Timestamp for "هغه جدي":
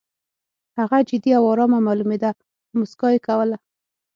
0.77-1.31